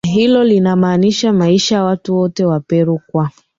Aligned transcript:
hilo 0.07 0.43
linamaanisha 0.43 1.33
maisha 1.33 1.83
watu 1.83 2.17
wote 2.17 2.45
wa 2.45 2.59
Peru 2.59 3.01
kwa 3.07 3.31